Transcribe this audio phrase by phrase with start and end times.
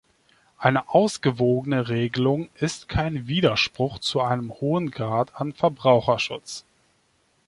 [0.57, 6.65] Eine ausgewogene Regelung ist kein Widerspruch zu einem hohen Grad an Verbraucherschutz.